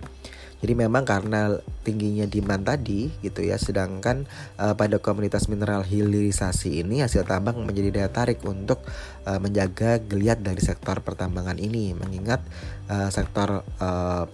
Jadi 0.59 0.73
memang 0.75 1.07
karena 1.07 1.55
tingginya 1.87 2.27
demand 2.27 2.67
tadi 2.67 3.07
gitu 3.23 3.39
ya, 3.39 3.55
sedangkan 3.55 4.27
uh, 4.59 4.75
pada 4.75 4.99
komunitas 4.99 5.47
mineral 5.47 5.87
hilirisasi 5.87 6.83
ini 6.83 6.99
hasil 6.99 7.23
tambang 7.23 7.63
menjadi 7.63 7.95
daya 7.95 8.09
tarik 8.11 8.43
untuk 8.43 8.83
uh, 9.23 9.39
menjaga 9.39 10.03
geliat 10.03 10.43
dari 10.43 10.59
sektor 10.59 10.99
pertambangan 10.99 11.55
ini, 11.55 11.95
mengingat 11.95 12.43
uh, 12.91 13.07
sektor 13.07 13.63
uh, 13.79 14.27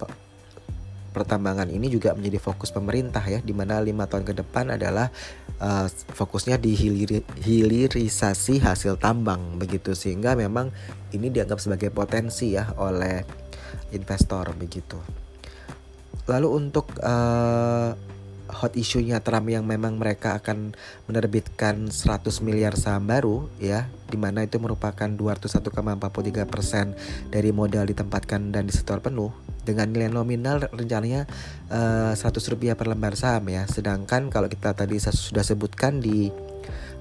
pertambangan 1.15 1.72
ini 1.72 1.88
juga 1.88 2.12
menjadi 2.12 2.44
fokus 2.44 2.75
pemerintah 2.75 3.24
ya 3.24 3.39
di 3.39 3.55
mana 3.55 3.79
lima 3.79 4.03
tahun 4.03 4.27
ke 4.27 4.44
depan 4.44 4.75
adalah 4.75 5.08
uh, 5.63 5.88
fokusnya 6.12 6.60
di 6.60 6.75
hilir 6.75 7.24
hilirisasi 7.39 8.60
hasil 8.60 9.00
tambang 9.00 9.55
begitu 9.55 9.96
sehingga 9.96 10.36
memang 10.36 10.75
ini 11.15 11.32
dianggap 11.32 11.63
sebagai 11.63 11.96
potensi 11.96 12.60
ya 12.60 12.67
oleh 12.75 13.24
investor 13.96 14.51
begitu. 14.60 15.25
Lalu 16.25 16.48
untuk 16.58 16.89
uh, 17.01 17.94
hot 18.55 18.74
isunya 18.77 19.20
Trump 19.20 19.50
yang 19.50 19.65
memang 19.65 19.98
mereka 19.98 20.38
akan 20.38 20.77
menerbitkan 21.10 21.89
100 21.89 22.46
miliar 22.46 22.77
saham 22.77 23.10
baru 23.10 23.50
ya 23.58 23.89
di 24.05 24.15
mana 24.22 24.46
itu 24.46 24.62
merupakan 24.62 25.10
201,43 25.10 26.46
persen 26.46 26.94
dari 27.34 27.50
modal 27.50 27.89
ditempatkan 27.89 28.53
dan 28.53 28.70
disetor 28.70 29.01
penuh 29.01 29.34
dengan 29.65 29.89
nilai 29.89 30.13
nominal 30.13 30.62
rencananya 30.70 31.25
uh, 31.74 32.13
eh, 32.13 32.22
100 32.22 32.51
rupiah 32.53 32.77
per 32.77 32.86
lembar 32.86 33.17
saham 33.17 33.50
ya. 33.50 33.65
Sedangkan 33.65 34.29
kalau 34.29 34.46
kita 34.46 34.77
tadi 34.77 35.01
sudah 35.01 35.41
sebutkan 35.41 36.00
di 36.00 36.29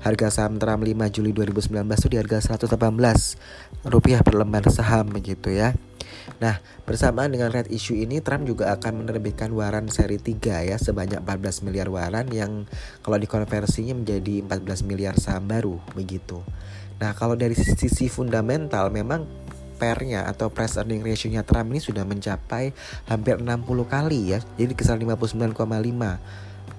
harga 0.00 0.28
saham 0.32 0.60
Trump 0.60 0.84
5 0.84 1.14
Juli 1.16 1.32
2019 1.32 1.80
itu 1.80 2.08
di 2.12 2.18
harga 2.20 2.56
118 2.56 3.88
rupiah 3.88 4.20
per 4.20 4.34
lembar 4.36 4.64
saham 4.72 5.12
begitu 5.12 5.52
ya. 5.52 5.76
Nah, 6.40 6.58
bersamaan 6.88 7.30
dengan 7.32 7.52
red 7.52 7.68
issue 7.68 7.96
ini 7.96 8.20
Trump 8.24 8.48
juga 8.48 8.72
akan 8.74 9.04
menerbitkan 9.04 9.52
waran 9.52 9.88
seri 9.92 10.16
3 10.16 10.64
ya 10.64 10.76
sebanyak 10.80 11.20
14 11.20 11.64
miliar 11.64 11.88
waran 11.92 12.28
yang 12.32 12.64
kalau 13.04 13.20
dikonversinya 13.20 13.94
menjadi 13.96 14.44
14 14.44 14.88
miliar 14.88 15.14
saham 15.20 15.46
baru 15.46 15.78
begitu. 15.92 16.40
Nah, 16.98 17.12
kalau 17.12 17.34
dari 17.34 17.52
sisi 17.58 18.06
fundamental 18.08 18.88
memang 18.88 19.26
pernya 19.74 20.24
atau 20.30 20.48
price 20.48 20.78
earning 20.78 21.02
ratio-nya 21.02 21.42
Trump 21.42 21.74
ini 21.74 21.82
sudah 21.82 22.06
mencapai 22.06 22.70
hampir 23.10 23.36
60 23.42 23.66
kali 23.84 24.32
ya. 24.32 24.38
Jadi 24.56 24.72
kisar 24.72 24.96
59,5 24.96 25.58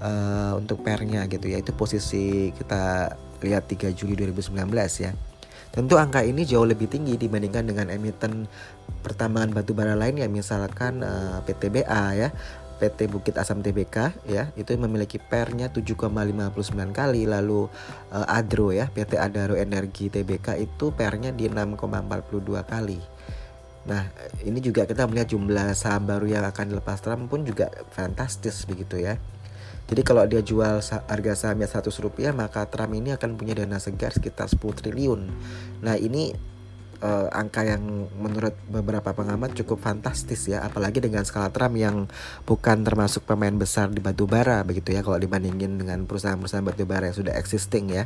uh, 0.02 0.54
untuk 0.58 0.82
pernya 0.82 1.28
gitu 1.28 1.46
ya. 1.52 1.60
Itu 1.60 1.76
posisi 1.76 2.50
kita 2.56 3.14
lihat 3.44 3.68
3 3.68 3.92
Juli 3.92 4.16
2019 4.16 4.56
ya. 5.04 5.12
Tentu 5.76 6.00
angka 6.00 6.24
ini 6.24 6.48
jauh 6.48 6.64
lebih 6.64 6.88
tinggi 6.88 7.20
dibandingkan 7.20 7.68
dengan 7.68 7.92
emiten 7.92 8.48
pertambangan 9.04 9.52
batubara 9.52 9.94
lain 9.94 10.24
ya 10.24 10.32
misalkan 10.32 11.04
uh, 11.04 11.44
eh, 11.44 11.52
PTBA 11.52 12.04
ya 12.16 12.30
PT 12.80 13.12
Bukit 13.12 13.36
Asam 13.36 13.60
Tbk 13.60 14.28
ya 14.28 14.52
itu 14.56 14.72
memiliki 14.80 15.20
pernya 15.20 15.68
7,59 15.68 16.16
kali 16.96 17.28
lalu 17.28 17.68
uh, 18.12 18.26
Adro 18.28 18.72
ya 18.72 18.88
PT 18.88 19.20
Adaro 19.20 19.60
Energi 19.60 20.08
Tbk 20.08 20.64
itu 20.64 20.96
pernya 20.96 21.36
di 21.36 21.52
6,42 21.52 21.76
kali. 22.64 23.00
Nah, 23.86 24.02
ini 24.42 24.58
juga 24.66 24.90
kita 24.90 25.06
melihat 25.06 25.30
jumlah 25.30 25.78
saham 25.78 26.10
baru 26.10 26.26
yang 26.26 26.42
akan 26.50 26.74
dilepas 26.74 27.06
Trump 27.06 27.30
pun 27.30 27.46
juga 27.46 27.70
fantastis 27.94 28.66
begitu 28.66 28.98
ya. 28.98 29.22
Jadi 29.86 30.02
kalau 30.02 30.26
dia 30.26 30.42
jual 30.42 30.82
harga 30.82 31.34
sahamnya 31.38 31.70
100 31.70 31.90
rupiah 32.02 32.34
maka 32.34 32.66
Trump 32.66 32.98
ini 32.98 33.14
akan 33.14 33.38
punya 33.38 33.54
dana 33.54 33.78
segar 33.78 34.12
sekitar 34.12 34.50
10 34.50 34.58
triliun. 34.82 35.22
Nah, 35.86 35.96
ini 35.96 36.34
uh, 37.06 37.28
angka 37.32 37.66
yang 37.66 38.10
menurut 38.18 38.56
beberapa 38.70 39.12
pengamat 39.12 39.54
cukup 39.58 39.82
fantastis 39.82 40.48
ya 40.48 40.64
apalagi 40.64 41.04
dengan 41.04 41.22
skala 41.22 41.52
Trump 41.52 41.76
yang 41.76 42.10
bukan 42.50 42.82
termasuk 42.86 43.26
pemain 43.30 43.54
besar 43.54 43.92
di 43.92 44.00
batubara 44.00 44.62
begitu 44.64 44.96
ya 44.96 45.06
kalau 45.06 45.20
dibandingin 45.20 45.82
dengan 45.82 46.06
perusahaan-perusahaan 46.10 46.66
batubara 46.66 47.10
yang 47.10 47.18
sudah 47.18 47.34
existing 47.36 47.92
ya 47.92 48.04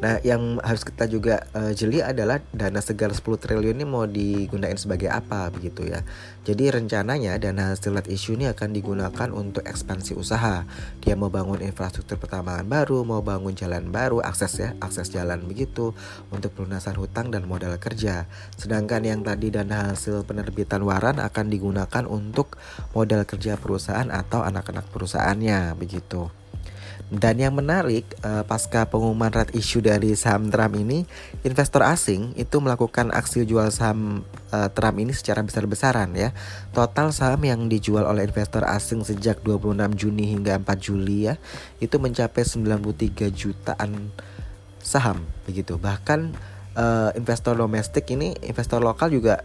Nah, 0.00 0.16
yang 0.24 0.56
harus 0.64 0.80
kita 0.80 1.04
juga 1.04 1.44
uh, 1.52 1.76
jeli 1.76 2.00
adalah 2.00 2.40
dana 2.56 2.80
segar 2.80 3.12
10 3.12 3.20
triliun 3.20 3.76
ini 3.76 3.84
mau 3.84 4.08
digunakan 4.08 4.72
sebagai 4.80 5.12
apa 5.12 5.52
begitu 5.52 5.84
ya. 5.84 6.00
Jadi 6.40 6.72
rencananya 6.72 7.36
dana 7.36 7.76
hasil 7.76 7.92
net 7.92 8.08
issue 8.08 8.32
ini 8.32 8.48
akan 8.48 8.72
digunakan 8.72 9.28
untuk 9.28 9.60
ekspansi 9.60 10.16
usaha. 10.16 10.64
Dia 11.04 11.20
mau 11.20 11.28
bangun 11.28 11.60
infrastruktur 11.60 12.16
pertambangan 12.16 12.64
baru, 12.64 13.04
mau 13.04 13.20
bangun 13.20 13.52
jalan 13.52 13.92
baru, 13.92 14.24
akses 14.24 14.56
ya, 14.56 14.72
akses 14.80 15.12
jalan 15.12 15.44
begitu 15.44 15.92
untuk 16.32 16.56
pelunasan 16.56 16.96
hutang 16.96 17.28
dan 17.28 17.44
modal 17.44 17.76
kerja. 17.76 18.24
Sedangkan 18.56 19.04
yang 19.04 19.20
tadi 19.20 19.52
dana 19.52 19.92
hasil 19.92 20.24
penerbitan 20.24 20.80
waran 20.80 21.20
akan 21.20 21.52
digunakan 21.52 22.08
untuk 22.08 22.56
modal 22.96 23.28
kerja 23.28 23.60
perusahaan 23.60 24.08
atau 24.08 24.40
anak-anak 24.48 24.88
perusahaannya 24.88 25.76
begitu. 25.76 26.39
Dan 27.10 27.42
yang 27.42 27.58
menarik, 27.58 28.06
uh, 28.22 28.46
pasca 28.46 28.86
pengumuman 28.86 29.34
red 29.34 29.50
issue 29.58 29.82
dari 29.82 30.14
saham 30.14 30.46
Trump 30.46 30.78
ini, 30.78 31.02
investor 31.42 31.82
asing 31.82 32.38
itu 32.38 32.62
melakukan 32.62 33.10
aksi 33.10 33.42
jual 33.42 33.66
saham 33.74 34.22
uh, 34.54 34.70
Trump 34.70 35.02
ini 35.02 35.10
secara 35.10 35.42
besar-besaran 35.42 36.14
ya. 36.14 36.30
Total 36.70 37.10
saham 37.10 37.42
yang 37.42 37.66
dijual 37.66 38.06
oleh 38.06 38.30
investor 38.30 38.62
asing 38.62 39.02
sejak 39.02 39.42
26 39.42 39.74
Juni 39.98 40.30
hingga 40.30 40.54
4 40.62 40.70
Juli 40.78 41.26
ya, 41.26 41.34
itu 41.82 41.98
mencapai 41.98 42.46
93 42.46 42.78
jutaan 43.34 44.14
saham 44.78 45.26
begitu. 45.50 45.82
Bahkan 45.82 46.20
uh, 46.78 47.10
investor 47.18 47.58
domestik 47.58 48.06
ini, 48.14 48.38
investor 48.46 48.78
lokal 48.78 49.10
juga 49.10 49.42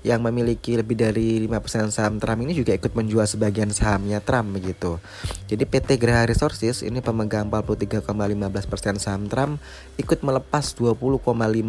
yang 0.00 0.24
memiliki 0.24 0.80
lebih 0.80 0.96
dari 0.96 1.44
5% 1.44 1.92
saham 1.92 2.16
Trump 2.16 2.40
ini 2.40 2.56
juga 2.56 2.72
ikut 2.72 2.96
menjual 2.96 3.28
sebagian 3.28 3.68
sahamnya 3.68 4.24
Trump 4.24 4.56
begitu. 4.56 4.96
Jadi 5.44 5.68
PT 5.68 6.00
Graha 6.00 6.24
Resources 6.24 6.80
ini 6.80 7.04
pemegang 7.04 7.52
43,15% 7.52 8.96
saham 8.96 9.28
Trump 9.28 9.60
ikut 10.00 10.24
melepas 10.24 10.72
20,5 10.72 11.20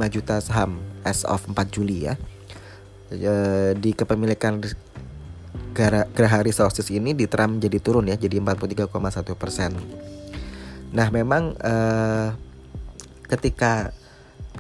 juta 0.08 0.40
saham 0.40 0.80
as 1.04 1.28
of 1.28 1.44
4 1.44 1.76
Juli 1.76 2.08
ya. 2.08 2.16
E, 3.12 3.34
di 3.76 3.92
kepemilikan 3.92 4.64
Graha 6.16 6.40
Resources 6.44 6.88
ini 6.88 7.12
di 7.12 7.28
Trump 7.28 7.60
jadi 7.60 7.80
turun 7.84 8.08
ya 8.08 8.16
jadi 8.16 8.40
43,1 8.40 8.88
persen. 9.36 9.76
Nah 10.92 11.08
memang 11.08 11.56
uh, 11.60 12.36
ketika 13.32 13.96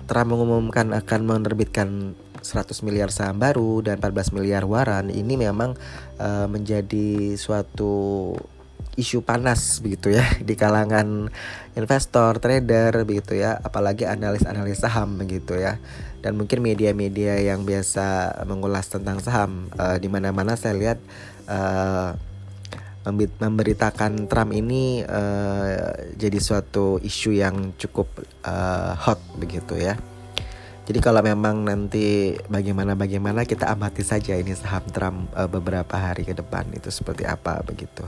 Trump 0.07 0.31
mengumumkan 0.31 0.95
akan 0.95 1.19
menerbitkan 1.27 2.15
100 2.41 2.81
miliar 2.83 3.13
saham 3.13 3.37
baru 3.37 3.85
dan 3.85 4.01
14 4.01 4.35
miliar 4.35 4.65
waran 4.65 5.13
ini 5.13 5.37
memang 5.37 5.77
uh, 6.17 6.45
menjadi 6.49 7.37
suatu 7.37 8.33
isu 8.99 9.23
panas 9.23 9.79
begitu 9.79 10.11
ya 10.11 10.25
di 10.47 10.53
kalangan 10.59 11.31
investor, 11.75 12.43
trader 12.43 13.07
begitu 13.07 13.39
ya, 13.39 13.55
apalagi 13.63 14.03
analis-analis 14.03 14.83
saham 14.83 15.15
begitu 15.15 15.55
ya. 15.55 15.79
Dan 16.21 16.37
mungkin 16.37 16.61
media-media 16.61 17.39
yang 17.41 17.65
biasa 17.65 18.37
mengulas 18.45 18.91
tentang 18.91 19.23
saham 19.23 19.71
uh, 19.79 19.97
di 19.97 20.11
mana-mana 20.11 20.53
saya 20.53 20.75
lihat 20.77 20.99
uh, 21.49 22.13
memberitakan 23.41 24.29
Trump 24.29 24.53
ini 24.53 25.01
uh, 25.01 25.89
jadi 26.13 26.37
suatu 26.37 27.01
isu 27.01 27.33
yang 27.33 27.73
cukup 27.73 28.05
uh, 28.45 28.93
hot 28.93 29.17
begitu 29.41 29.81
ya. 29.81 29.97
Jadi 30.81 30.97
kalau 30.97 31.21
memang 31.21 31.61
nanti 31.61 32.33
bagaimana 32.49 32.97
bagaimana 32.97 33.45
kita 33.45 33.69
amati 33.69 34.01
saja 34.01 34.33
ini 34.33 34.57
saham 34.57 34.81
Trump 34.89 35.29
uh, 35.37 35.45
beberapa 35.45 35.93
hari 35.93 36.25
ke 36.25 36.33
depan 36.33 36.65
itu 36.73 36.89
seperti 36.89 37.23
apa 37.29 37.61
begitu. 37.61 38.01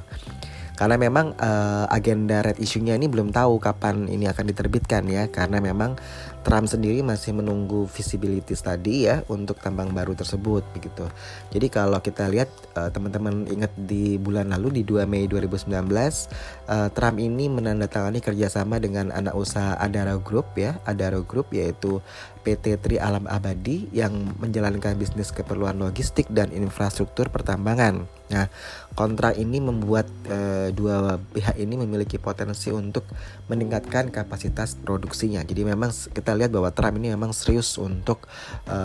Karena 0.73 0.97
memang 0.97 1.37
uh, 1.37 1.85
agenda 1.85 2.41
red 2.41 2.57
issue-nya 2.57 2.97
ini 2.97 3.05
belum 3.05 3.29
tahu 3.29 3.61
kapan 3.61 4.09
ini 4.09 4.25
akan 4.25 4.49
diterbitkan 4.49 5.05
ya 5.05 5.29
karena 5.29 5.61
memang 5.61 5.93
Trump 6.41 6.65
sendiri 6.65 6.99
masih 7.05 7.31
menunggu 7.37 7.85
visibility 7.87 8.51
tadi 8.57 9.05
ya 9.07 9.21
untuk 9.29 9.61
tambang 9.61 9.93
baru 9.93 10.17
tersebut 10.17 10.65
begitu. 10.73 11.05
Jadi 11.53 11.69
kalau 11.69 12.01
kita 12.01 12.25
lihat 12.25 12.49
uh, 12.73 12.89
teman-teman 12.89 13.45
ingat 13.53 13.69
di 13.77 14.17
bulan 14.17 14.49
lalu 14.49 14.81
di 14.81 14.83
2 14.83 15.05
Mei 15.05 15.29
2019 15.29 15.69
uh, 15.69 16.89
Trump 16.89 17.17
ini 17.21 17.47
menandatangani 17.53 18.19
kerjasama 18.19 18.81
dengan 18.81 19.13
anak 19.13 19.37
usaha 19.37 19.77
Adaro 19.77 20.19
Group 20.19 20.57
ya 20.57 20.81
Adaro 20.89 21.21
Group 21.21 21.53
yaitu 21.53 22.01
PT 22.43 22.75
Tri 22.83 22.99
Alam 22.99 23.23
Abadi 23.25 23.87
yang 23.95 24.35
menjalankan 24.37 24.99
bisnis 24.99 25.31
keperluan 25.31 25.79
logistik 25.79 26.27
dan 26.27 26.51
infrastruktur 26.51 27.31
pertambangan. 27.31 28.03
Nah, 28.31 28.51
kontrak 28.97 29.39
ini 29.39 29.63
membuat 29.63 30.09
e, 30.27 30.69
dua 30.75 31.21
pihak 31.31 31.55
ini 31.55 31.79
memiliki 31.79 32.19
potensi 32.19 32.73
untuk 32.73 33.07
meningkatkan 33.47 34.11
kapasitas 34.11 34.75
produksinya. 34.75 35.39
Jadi 35.45 35.63
memang 35.63 35.91
kita 35.91 36.35
lihat 36.35 36.51
bahwa 36.51 36.73
Trump 36.75 36.99
ini 36.99 37.15
memang 37.15 37.31
serius 37.31 37.79
untuk 37.79 38.27
e, 38.67 38.77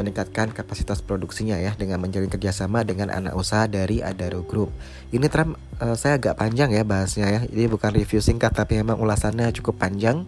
meningkatkan 0.00 0.56
kapasitas 0.56 1.04
produksinya 1.04 1.60
ya 1.60 1.76
dengan 1.76 2.00
menjalin 2.00 2.32
kerjasama 2.32 2.86
dengan 2.88 3.12
anak 3.12 3.36
usaha 3.36 3.68
dari 3.68 4.00
Adaro 4.00 4.46
Group. 4.46 4.72
Ini 5.12 5.26
Trump 5.28 5.60
e, 5.82 5.92
saya 5.98 6.16
agak 6.16 6.40
panjang 6.40 6.72
ya 6.72 6.86
bahasnya 6.86 7.26
ya. 7.28 7.40
Ini 7.44 7.68
bukan 7.68 7.92
review 7.92 8.24
singkat 8.24 8.56
tapi 8.56 8.80
memang 8.80 8.96
ulasannya 8.96 9.52
cukup 9.52 9.76
panjang. 9.76 10.24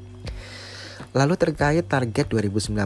Lalu 1.16 1.32
terkait 1.40 1.80
target 1.88 2.28
2019. 2.28 2.76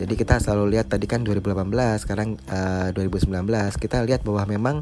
Jadi 0.00 0.14
kita 0.16 0.40
selalu 0.40 0.72
lihat 0.72 0.88
tadi 0.88 1.04
kan 1.04 1.20
2018, 1.20 2.00
sekarang 2.00 2.40
uh, 2.48 2.88
eh, 2.88 2.96
2019 2.96 3.44
kita 3.76 4.00
lihat 4.08 4.24
bahwa 4.24 4.48
memang 4.48 4.76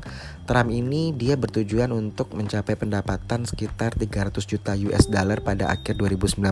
Trump 0.47 0.71
ini 0.71 1.11
dia 1.11 1.35
bertujuan 1.35 1.91
untuk 1.91 2.31
mencapai 2.31 2.79
pendapatan 2.79 3.43
sekitar 3.43 3.99
300 3.99 4.39
juta 4.47 4.79
US 4.87 5.11
dollar 5.11 5.43
pada 5.43 5.75
akhir 5.75 5.99
2019. 5.99 6.47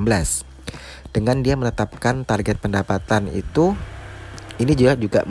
Dengan 1.15 1.37
dia 1.39 1.55
menetapkan 1.55 2.27
target 2.27 2.59
pendapatan 2.59 3.31
itu 3.31 3.79
ini 4.59 4.75
juga 4.75 4.99
juga 4.99 5.23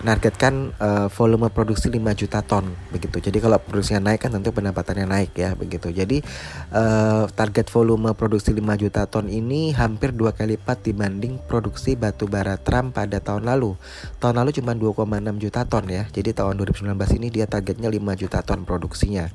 menargetkan 0.00 0.72
uh, 0.80 1.08
volume 1.12 1.52
produksi 1.52 1.92
5 1.92 2.00
juta 2.16 2.40
ton 2.40 2.64
begitu. 2.88 3.20
Jadi 3.20 3.36
kalau 3.36 3.60
produksinya 3.60 4.10
naik 4.12 4.24
kan 4.24 4.32
tentu 4.32 4.48
pendapatannya 4.48 5.04
naik 5.04 5.36
ya 5.36 5.52
begitu. 5.52 5.92
Jadi 5.92 6.24
uh, 6.72 7.28
target 7.28 7.68
volume 7.68 8.16
produksi 8.16 8.56
5 8.56 8.64
juta 8.80 9.04
ton 9.04 9.28
ini 9.28 9.76
hampir 9.76 10.16
dua 10.16 10.32
kali 10.32 10.56
lipat 10.56 10.82
dibanding 10.82 11.38
produksi 11.44 11.94
batu 11.94 12.26
bara 12.26 12.56
Trump 12.56 12.96
pada 12.96 13.20
tahun 13.20 13.44
lalu. 13.44 13.76
Tahun 14.18 14.34
lalu 14.34 14.50
cuma 14.56 14.72
2,6 14.72 15.04
juta 15.36 15.60
ton 15.68 15.84
ya. 15.86 16.08
Jadi 16.08 16.32
tahun 16.32 16.56
2019 16.58 16.96
ini 17.20 17.28
dia 17.28 17.44
targetnya 17.44 17.92
5 17.92 18.20
juta 18.20 18.40
ton 18.40 18.64
produksinya. 18.64 19.28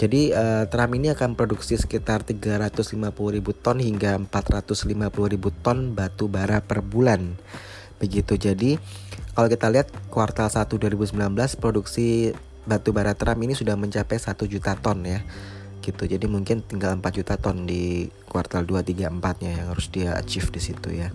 Jadi 0.00 0.32
uh, 0.32 0.64
Trump 0.66 0.96
ini 0.96 1.12
akan 1.12 1.36
produksi 1.36 1.76
sekitar 1.76 2.24
350 2.24 2.96
ribu 3.36 3.52
ton 3.52 3.78
hingga 3.78 4.16
450 4.16 4.88
ribu 5.30 5.52
ton 5.52 5.92
batu 5.92 6.26
bara 6.26 6.58
per 6.64 6.80
bulan. 6.80 7.36
Begitu. 8.00 8.40
Jadi 8.40 8.80
kalau 9.34 9.48
kita 9.48 9.70
lihat 9.70 9.88
kuartal 10.10 10.50
1 10.50 10.66
2019 10.66 11.14
produksi 11.56 12.34
batu 12.68 12.92
bara 12.92 13.16
Trump 13.16 13.40
ini 13.40 13.56
sudah 13.56 13.78
mencapai 13.78 14.18
1 14.18 14.34
juta 14.46 14.76
ton 14.76 15.00
ya. 15.06 15.22
Gitu. 15.80 16.04
Jadi 16.04 16.26
mungkin 16.28 16.60
tinggal 16.60 16.98
4 16.98 17.02
juta 17.14 17.34
ton 17.40 17.64
di 17.64 18.12
kuartal 18.28 18.68
2 18.68 18.84
3 18.84 19.08
4 19.08 19.42
nya 19.42 19.50
yang 19.56 19.66
harus 19.72 19.88
dia 19.88 20.14
achieve 20.18 20.52
di 20.52 20.60
situ 20.60 20.88
ya. 20.92 21.08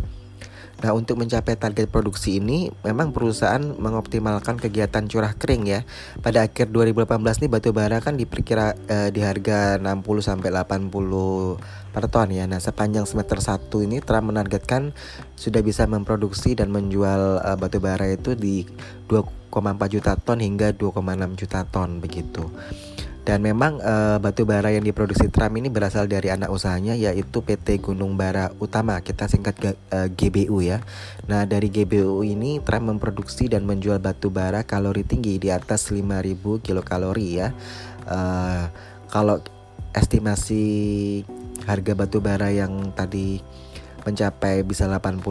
Nah, 0.76 0.92
untuk 0.92 1.16
mencapai 1.16 1.56
target 1.56 1.88
produksi 1.88 2.44
ini, 2.44 2.68
memang 2.84 3.16
perusahaan 3.16 3.64
mengoptimalkan 3.64 4.60
kegiatan 4.60 5.08
curah 5.08 5.32
kering 5.32 5.64
ya. 5.64 5.82
Pada 6.20 6.44
akhir 6.44 6.68
2018 6.76 7.16
nih 7.46 7.50
batu 7.50 7.72
bara 7.72 8.04
kan 8.04 8.20
diperkira 8.20 8.76
eh, 8.92 9.10
di 9.16 9.24
harga 9.24 9.80
60 9.80 10.04
sampai 10.20 10.52
80 10.52 11.96
per 11.96 12.06
ton 12.12 12.28
ya. 12.28 12.44
Nah, 12.44 12.60
sepanjang 12.60 13.08
semester 13.08 13.40
1 13.40 13.72
ini 13.88 14.04
Trump 14.04 14.36
menargetkan 14.36 14.92
sudah 15.40 15.64
bisa 15.64 15.88
memproduksi 15.88 16.60
dan 16.60 16.76
menjual 16.76 17.40
eh, 17.40 17.56
batu 17.56 17.80
bara 17.80 18.12
itu 18.12 18.36
di 18.36 18.68
2,4 19.08 19.32
juta 19.88 20.20
ton 20.20 20.44
hingga 20.44 20.76
2,6 20.76 21.40
juta 21.40 21.64
ton 21.64 22.04
begitu. 22.04 22.52
Dan 23.26 23.42
memang 23.42 23.82
uh, 23.82 24.22
batu 24.22 24.46
bara 24.46 24.70
yang 24.70 24.86
diproduksi 24.86 25.34
Trump 25.34 25.58
ini 25.58 25.74
berasal 25.74 26.06
dari 26.06 26.30
anak 26.30 26.54
usahanya 26.54 26.94
yaitu 26.94 27.42
PT 27.42 27.82
Gunung 27.82 28.14
Bara 28.14 28.54
Utama, 28.62 29.02
kita 29.02 29.26
singkat 29.26 29.58
eh, 29.66 30.14
GBU 30.14 30.62
ya. 30.62 30.86
Nah, 31.26 31.50
dari 31.50 31.74
GBU 31.74 32.22
ini 32.22 32.62
Trump 32.62 32.94
memproduksi 32.94 33.50
dan 33.50 33.66
menjual 33.66 33.98
batu 33.98 34.30
bara 34.30 34.62
kalori 34.62 35.02
tinggi 35.02 35.42
di 35.42 35.50
atas 35.50 35.90
5000 35.90 36.62
kilokalori 36.62 37.42
ya. 37.42 37.50
Uh, 38.06 38.70
kalau 39.10 39.42
estimasi 39.98 41.26
harga 41.66 41.98
batu 41.98 42.22
bara 42.22 42.54
yang 42.54 42.94
tadi 42.94 43.42
mencapai 44.06 44.62
bisa 44.62 44.86
80 44.86 45.26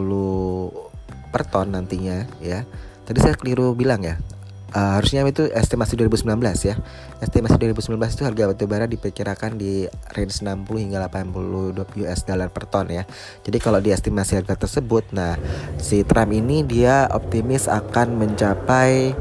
per 1.31 1.47
ton 1.47 1.71
nantinya 1.71 2.27
ya. 2.43 2.67
Tadi 3.07 3.23
saya 3.23 3.39
keliru 3.39 3.71
bilang 3.71 4.03
ya 4.03 4.19
uh, 4.75 4.99
harusnya 4.99 5.23
itu 5.23 5.47
estimasi 5.49 5.95
2019 5.95 6.35
ya. 6.67 6.75
Estimasi 7.23 7.55
2019 7.55 7.95
itu 7.95 8.23
harga 8.27 8.43
batu 8.51 8.67
bara 8.67 8.85
diperkirakan 8.85 9.55
di 9.55 9.87
range 10.11 10.43
60 10.43 10.67
hingga 10.67 10.99
80 11.07 12.03
US 12.03 12.21
dollar 12.27 12.51
per 12.51 12.67
ton 12.67 12.91
ya. 12.91 13.07
Jadi 13.47 13.57
kalau 13.63 13.79
di 13.79 13.95
estimasi 13.95 14.35
harga 14.35 14.59
tersebut, 14.59 15.15
nah 15.15 15.39
si 15.79 16.03
Trump 16.03 16.35
ini 16.35 16.67
dia 16.67 17.07
optimis 17.07 17.71
akan 17.71 18.19
mencapai 18.19 19.15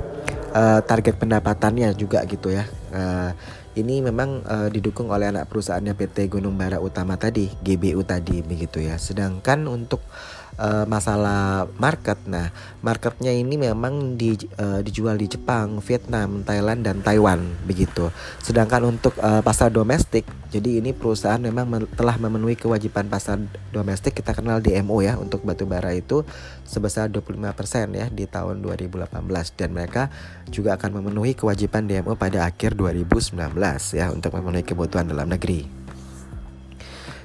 uh, 0.52 0.80
target 0.82 1.14
pendapatannya 1.16 1.94
juga 1.94 2.26
gitu 2.26 2.50
ya. 2.50 2.66
Uh, 2.90 3.30
ini 3.74 3.98
memang 3.98 4.46
uh, 4.46 4.70
didukung 4.70 5.10
oleh 5.10 5.34
anak 5.34 5.50
perusahaannya 5.50 5.98
PT 5.98 6.30
Gunung 6.30 6.54
Bara 6.54 6.78
Utama 6.78 7.18
tadi, 7.18 7.50
GBU 7.50 8.06
tadi 8.06 8.38
begitu 8.38 8.78
ya. 8.78 8.94
Sedangkan 9.02 9.66
untuk 9.66 9.98
uh, 10.58 10.84
masalah 10.86 11.66
market. 11.78 12.18
Nah, 12.26 12.50
marketnya 12.80 13.32
ini 13.34 13.58
memang 13.58 14.18
di, 14.18 14.36
uh, 14.58 14.80
dijual 14.80 15.18
di 15.18 15.26
Jepang, 15.30 15.78
Vietnam, 15.82 16.42
Thailand 16.42 16.84
dan 16.84 17.00
Taiwan 17.02 17.40
begitu. 17.66 18.10
Sedangkan 18.42 18.86
untuk 18.86 19.16
uh, 19.20 19.40
pasar 19.40 19.70
domestik, 19.70 20.26
jadi 20.54 20.78
ini 20.78 20.94
perusahaan 20.94 21.40
memang 21.42 21.66
men 21.66 21.82
telah 21.98 22.14
memenuhi 22.14 22.54
kewajiban 22.54 23.10
pasar 23.10 23.42
domestik 23.74 24.14
kita 24.14 24.34
kenal 24.34 24.62
DMO 24.62 25.02
ya 25.02 25.18
untuk 25.18 25.42
batu 25.42 25.66
bara 25.66 25.90
itu 25.90 26.22
sebesar 26.62 27.10
25% 27.10 27.90
ya 27.90 28.06
di 28.08 28.24
tahun 28.30 28.62
2018 28.62 29.10
dan 29.58 29.70
mereka 29.74 30.14
juga 30.48 30.78
akan 30.78 31.02
memenuhi 31.02 31.34
kewajiban 31.34 31.90
DMO 31.90 32.14
pada 32.14 32.46
akhir 32.46 32.78
2019 32.78 33.34
ya 33.98 34.14
untuk 34.14 34.30
memenuhi 34.30 34.62
kebutuhan 34.62 35.10
dalam 35.10 35.26
negeri. 35.26 35.83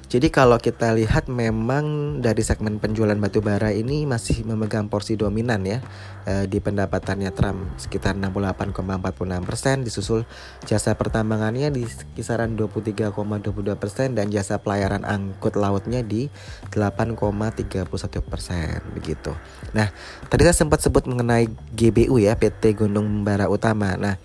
Jadi 0.09 0.33
kalau 0.33 0.57
kita 0.57 0.89
lihat 0.97 1.29
memang 1.29 2.17
dari 2.17 2.41
segmen 2.41 2.81
penjualan 2.81 3.13
batu 3.13 3.45
bara 3.45 3.69
ini 3.69 4.09
masih 4.09 4.41
memegang 4.41 4.89
porsi 4.89 5.13
dominan 5.13 5.61
ya 5.61 5.85
e, 6.25 6.49
di 6.49 6.57
pendapatannya 6.57 7.29
Trump 7.29 7.77
sekitar 7.77 8.17
68,46 8.17 9.45
persen, 9.45 9.75
disusul 9.85 10.25
jasa 10.65 10.97
pertambangannya 10.97 11.69
di 11.69 11.85
kisaran 12.17 12.57
23,22 12.57 13.77
persen 13.77 14.17
dan 14.17 14.33
jasa 14.33 14.57
pelayaran 14.57 15.05
angkut 15.05 15.53
lautnya 15.53 16.01
di 16.01 16.33
8,31 16.73 17.85
persen 18.25 18.81
begitu. 18.97 19.37
Nah 19.77 19.93
tadi 20.25 20.41
saya 20.41 20.57
sempat 20.57 20.81
sebut 20.81 21.05
mengenai 21.05 21.45
GBU 21.77 22.17
ya 22.17 22.33
PT 22.33 22.81
Gunung 22.81 23.21
Bara 23.21 23.45
Utama. 23.45 23.93
Nah 23.93 24.17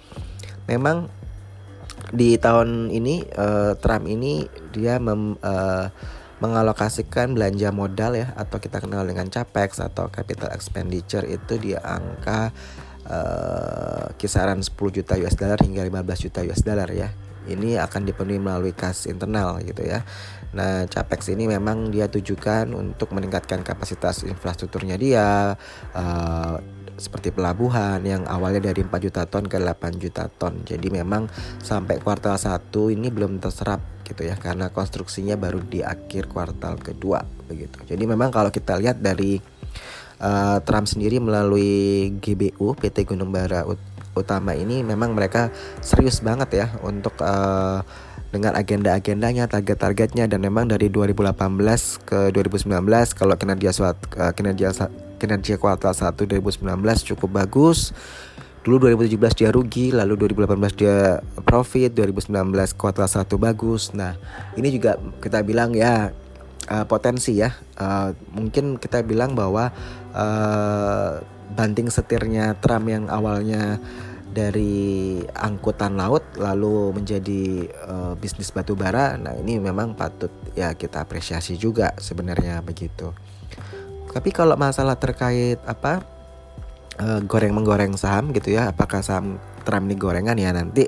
memang 0.65 1.13
di 2.13 2.37
tahun 2.37 2.93
ini 2.93 3.25
uh, 3.33 3.73
Trump 3.81 4.05
ini 4.11 4.45
dia 4.75 5.01
mem, 5.01 5.39
uh, 5.41 5.89
mengalokasikan 6.43 7.33
belanja 7.33 7.71
modal 7.71 8.19
ya 8.19 8.35
atau 8.37 8.59
kita 8.61 8.83
kenal 8.83 9.07
dengan 9.07 9.31
capex 9.31 9.81
atau 9.81 10.11
capital 10.11 10.53
expenditure 10.53 11.25
itu 11.25 11.57
di 11.57 11.73
angka 11.73 12.53
uh, 13.07 14.13
kisaran 14.19 14.61
10 14.61 14.75
juta 14.75 15.15
US 15.17 15.39
dollar 15.39 15.61
hingga 15.63 15.87
15 15.87 16.25
juta 16.29 16.41
US 16.45 16.61
dollar 16.61 16.91
ya. 16.91 17.09
Ini 17.45 17.77
akan 17.77 18.09
dipenuhi 18.09 18.41
melalui 18.41 18.73
kas 18.73 19.05
internal 19.05 19.61
gitu 19.61 19.85
ya. 19.85 20.01
Nah, 20.57 20.89
capex 20.89 21.29
ini 21.29 21.45
memang 21.45 21.93
dia 21.93 22.09
tujukan 22.09 22.73
untuk 22.73 23.13
meningkatkan 23.13 23.61
kapasitas 23.61 24.25
infrastrukturnya 24.25 24.97
dia 24.97 25.53
uh, 25.93 26.57
seperti 26.95 27.35
pelabuhan 27.35 28.03
yang 28.07 28.23
awalnya 28.31 28.71
dari 28.71 28.87
4 28.87 28.91
juta 29.03 29.23
ton 29.27 29.45
ke 29.47 29.59
8 29.59 30.03
juta 30.03 30.31
ton. 30.31 30.63
Jadi 30.63 30.89
memang 30.91 31.27
sampai 31.63 31.99
kuartal 31.99 32.39
1 32.39 32.71
ini 32.95 33.11
belum 33.11 33.43
terserap 33.43 33.83
gitu 34.05 34.23
ya 34.29 34.37
karena 34.37 34.69
konstruksinya 34.69 35.35
baru 35.35 35.65
di 35.65 35.81
akhir 35.81 36.29
kuartal 36.31 36.79
kedua 36.79 37.25
begitu. 37.49 37.81
Jadi 37.89 38.05
memang 38.05 38.31
kalau 38.31 38.53
kita 38.53 38.77
lihat 38.79 39.01
dari 39.01 39.41
uh, 40.21 40.59
Trump 40.63 40.87
sendiri 40.87 41.19
melalui 41.19 42.13
GBU 42.21 42.77
PT 42.79 43.09
Gunung 43.09 43.33
Bara 43.33 43.65
Ut 43.67 43.81
Utama 44.15 44.55
ini 44.55 44.87
memang 44.87 45.11
mereka 45.11 45.51
serius 45.83 46.23
banget 46.23 46.63
ya 46.63 46.67
untuk 46.87 47.19
uh, 47.19 47.83
dengan 48.35 48.59
agenda-agendanya, 48.59 49.47
target-targetnya 49.47 50.27
dan 50.27 50.43
memang 50.43 50.67
dari 50.67 50.91
2018 50.91 51.39
ke 52.03 52.35
2019 52.35 52.75
kalau 53.15 53.39
kinerja 53.39 53.71
suat, 53.71 53.95
uh, 54.19 54.35
kinerja 54.35 54.75
kinerja 55.23 55.55
kuartal 55.63 55.95
1 55.95 56.19
2019 56.27 56.67
cukup 57.15 57.31
bagus. 57.47 57.95
Dulu 58.67 58.91
2017 58.91 59.39
dia 59.39 59.51
rugi, 59.55 59.95
lalu 59.95 60.27
2018 60.27 60.75
dia 60.75 61.23
profit, 61.47 61.95
2019 61.95 62.75
kuartal 62.75 63.07
1 63.07 63.39
bagus. 63.39 63.95
Nah, 63.95 64.19
ini 64.59 64.75
juga 64.75 64.99
kita 65.23 65.47
bilang 65.47 65.71
ya 65.71 66.11
uh, 66.67 66.85
potensi 66.91 67.39
ya. 67.39 67.55
Uh, 67.79 68.11
mungkin 68.35 68.83
kita 68.83 69.07
bilang 69.07 69.39
bahwa 69.39 69.71
banting 71.55 71.91
setirnya 71.91 72.55
Trump 72.63 72.87
yang 72.87 73.11
awalnya 73.11 73.83
dari 74.35 75.23
angkutan 75.31 75.95
laut 75.95 76.27
lalu 76.35 76.91
menjadi 76.91 77.71
uh, 77.87 78.13
bisnis 78.19 78.51
batu 78.51 78.75
bara. 78.75 79.15
Nah, 79.15 79.39
ini 79.39 79.63
memang 79.63 79.95
patut 79.95 80.35
ya 80.59 80.75
kita 80.75 81.07
apresiasi 81.07 81.55
juga 81.55 81.95
sebenarnya 82.03 82.59
begitu. 82.67 83.15
Tapi 84.11 84.31
kalau 84.35 84.59
masalah 84.59 84.99
terkait 84.99 85.63
apa 85.63 86.03
uh, 86.99 87.23
goreng 87.23 87.55
menggoreng 87.55 87.95
saham 87.95 88.35
gitu 88.35 88.51
ya, 88.59 88.75
apakah 88.75 89.01
saham 89.07 89.39
Trump 89.63 89.87
ini 89.87 89.97
gorengan 89.97 90.37
ya 90.37 90.53
nanti 90.53 90.85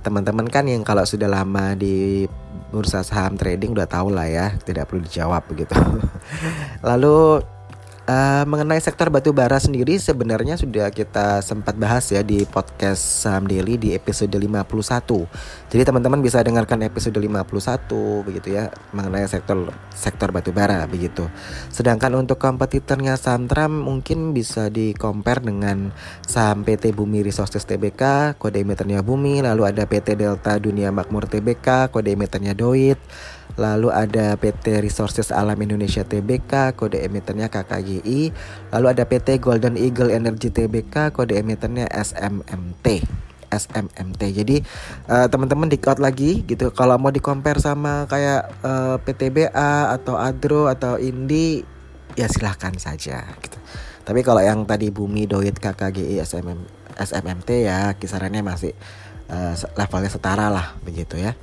teman-teman 0.00 0.46
kan 0.46 0.64
yang 0.70 0.86
kalau 0.86 1.02
sudah 1.02 1.26
lama 1.26 1.74
di 1.74 2.24
bursa 2.70 3.02
saham 3.02 3.34
trading 3.34 3.74
udah 3.74 3.90
tahu 3.90 4.14
lah 4.14 4.30
ya, 4.30 4.46
tidak 4.62 4.86
perlu 4.86 5.02
dijawab 5.02 5.42
begitu. 5.50 5.74
Lalu 6.88 7.42
Uh, 8.06 8.46
mengenai 8.46 8.78
sektor 8.78 9.10
batu 9.10 9.34
bara 9.34 9.58
sendiri 9.58 9.98
sebenarnya 9.98 10.54
sudah 10.54 10.94
kita 10.94 11.42
sempat 11.42 11.74
bahas 11.74 12.06
ya 12.14 12.22
di 12.22 12.46
podcast 12.46 13.02
Saham 13.02 13.50
Daily 13.50 13.74
di 13.82 13.98
episode 13.98 14.30
51. 14.30 14.62
Jadi 15.66 15.82
teman-teman 15.82 16.22
bisa 16.22 16.38
dengarkan 16.38 16.86
episode 16.86 17.18
51 17.18 18.22
begitu 18.22 18.54
ya 18.54 18.70
mengenai 18.94 19.26
sektor 19.26 19.74
sektor 19.90 20.30
batu 20.30 20.54
bara 20.54 20.86
begitu. 20.86 21.26
Sedangkan 21.74 22.14
untuk 22.14 22.38
kompetitornya 22.38 23.18
saham 23.18 23.50
Tram 23.50 23.74
mungkin 23.74 24.30
bisa 24.30 24.70
di 24.70 24.94
compare 24.94 25.42
dengan 25.42 25.90
saham 26.22 26.62
PT 26.62 26.94
Bumi 26.94 27.26
Resources 27.26 27.66
Tbk, 27.66 28.38
kode 28.38 28.62
emiternya 28.62 29.02
Bumi, 29.02 29.42
lalu 29.42 29.66
ada 29.66 29.82
PT 29.82 30.14
Delta 30.14 30.62
Dunia 30.62 30.94
Makmur 30.94 31.26
Tbk, 31.26 31.90
kode 31.90 32.14
emiternya 32.14 32.54
Doit 32.54 33.02
lalu 33.56 33.88
ada 33.88 34.36
PT 34.36 34.84
Resources 34.84 35.32
Alam 35.32 35.56
Indonesia 35.64 36.04
Tbk, 36.04 36.76
kode 36.76 37.00
emitennya 37.00 37.48
KKGI, 37.48 38.32
lalu 38.72 38.86
ada 38.92 39.04
PT 39.08 39.40
Golden 39.40 39.80
Eagle 39.80 40.12
Energy 40.12 40.52
Tbk, 40.52 41.16
kode 41.16 41.36
emitennya 41.40 41.88
SMMT. 41.88 43.04
SMMT. 43.46 44.22
Jadi 44.36 44.56
uh, 45.08 45.26
teman-teman 45.30 45.70
di 45.70 45.78
out 45.86 46.02
lagi 46.02 46.44
gitu. 46.44 46.74
Kalau 46.74 46.98
mau 46.98 47.14
di 47.14 47.22
compare 47.22 47.62
sama 47.62 48.04
kayak 48.10 48.42
uh, 48.66 48.68
eh, 48.68 48.96
PTBA 49.06 49.94
atau 49.96 50.18
Adro 50.18 50.66
atau 50.66 50.98
Indi 50.98 51.62
ya 52.18 52.26
silahkan 52.26 52.74
saja 52.76 53.22
gitu. 53.40 53.58
Tapi 54.06 54.22
kalau 54.22 54.42
yang 54.42 54.66
tadi 54.66 54.90
Bumi, 54.94 55.26
Doit, 55.26 55.58
KKGI, 55.58 56.22
SMM, 56.22 56.58
SMMT 56.98 57.48
ya 57.66 57.94
kisarannya 57.94 58.42
masih 58.42 58.74
uh, 59.30 59.54
levelnya 59.78 60.10
setara 60.10 60.46
lah 60.50 60.74
begitu 60.82 61.18
ya. 61.18 61.38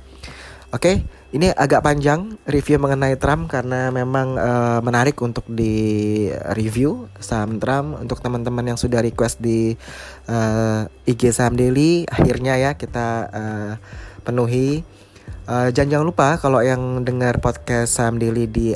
Oke, 0.74 1.06
ini 1.30 1.54
agak 1.54 1.86
panjang 1.86 2.34
review 2.50 2.82
mengenai 2.82 3.14
Trump 3.14 3.46
karena 3.46 3.94
memang 3.94 4.34
uh, 4.34 4.82
menarik 4.82 5.14
untuk 5.22 5.46
di 5.46 6.26
review 6.50 7.06
saham 7.22 7.62
Trump 7.62 8.02
untuk 8.02 8.18
teman-teman 8.18 8.74
yang 8.74 8.74
sudah 8.74 8.98
request 8.98 9.38
di 9.38 9.78
uh, 10.26 10.82
eh, 10.82 11.14
IG 11.14 11.30
Saham 11.30 11.54
Daily. 11.54 12.10
Akhirnya 12.10 12.58
ya 12.58 12.74
kita 12.74 13.06
uh, 13.30 13.72
penuhi. 14.26 14.82
Uh, 15.46 15.70
jangan 15.70 16.02
jangan 16.02 16.06
lupa 16.10 16.28
kalau 16.42 16.58
yang 16.58 17.06
dengar 17.06 17.38
podcast 17.38 17.94
Saham 17.94 18.18
Daily 18.18 18.50
di 18.50 18.74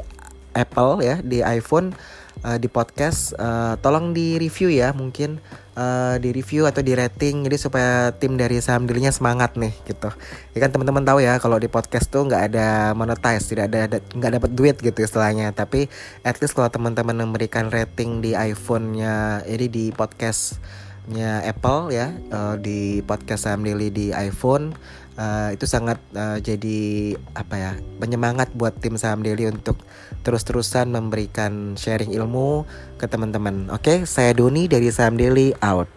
Apple 0.55 1.03
ya 1.03 1.19
di 1.19 1.43
iPhone 1.43 1.99
uh, 2.45 2.59
di 2.59 2.69
podcast 2.71 3.35
uh, 3.39 3.75
tolong 3.81 4.15
di 4.15 4.39
review 4.39 4.71
ya 4.71 4.95
mungkin 4.95 5.43
uh, 5.79 6.19
di 6.19 6.35
review 6.35 6.67
atau 6.67 6.83
di 6.83 6.95
rating 6.95 7.47
jadi 7.47 7.59
supaya 7.59 7.91
tim 8.15 8.35
dari 8.35 8.59
saham 8.59 8.87
dirinya 8.87 9.15
semangat 9.15 9.55
nih 9.55 9.73
gitu. 9.87 10.11
Ya 10.55 10.59
kan 10.63 10.71
teman-teman 10.75 11.07
tahu 11.07 11.23
ya 11.23 11.39
kalau 11.39 11.59
di 11.59 11.71
podcast 11.71 12.11
tuh 12.11 12.27
nggak 12.27 12.43
ada 12.53 12.93
monetize 12.99 13.47
tidak 13.47 13.71
ada 13.73 13.99
nggak 14.03 14.33
dapat 14.43 14.51
duit 14.55 14.77
gitu 14.79 14.99
istilahnya. 15.03 15.51
Tapi 15.55 15.87
at 16.27 16.39
least 16.43 16.55
kalau 16.55 16.71
teman-teman 16.71 17.19
memberikan 17.19 17.71
rating 17.71 18.23
di 18.23 18.35
iPhone-nya 18.35 19.47
jadi 19.47 19.67
di 19.71 19.85
podcastnya 19.95 21.43
Apple 21.47 21.95
ya 21.95 22.15
uh, 22.35 22.55
di 22.59 23.01
podcast 23.07 23.47
saham 23.49 23.63
daily 23.65 23.91
di 23.91 24.11
iPhone 24.15 24.75
uh, 25.19 25.51
itu 25.53 25.67
sangat 25.67 25.99
uh, 26.15 26.39
jadi 26.39 27.13
apa 27.35 27.55
ya 27.59 27.73
penyemangat 27.99 28.55
buat 28.55 28.79
tim 28.79 28.95
saham 28.95 29.27
daily 29.27 29.51
untuk 29.51 29.77
terus-terusan 30.27 30.91
memberikan 30.91 31.79
sharing 31.79 32.11
ilmu 32.15 32.67
ke 32.99 33.07
teman-teman. 33.07 33.71
Oke, 33.71 34.05
saya 34.05 34.35
Doni 34.35 34.67
dari 34.67 34.91
saham 34.91 35.15
daily 35.17 35.55
out. 35.63 35.89